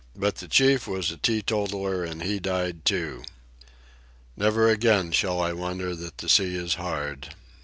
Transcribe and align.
But 0.15 0.37
the 0.37 0.47
chief 0.47 0.87
was 0.87 1.11
a 1.11 1.17
teetotaller, 1.17 2.03
and 2.03 2.23
he 2.23 2.39
died, 2.39 2.85
too." 2.85 3.21
Never 4.35 4.67
again 4.67 5.11
shall 5.11 5.39
I 5.39 5.53
wonder 5.53 5.95
that 5.95 6.17
the 6.17 6.27
sea 6.27 6.55
is 6.55 6.73
hard. 6.73 7.35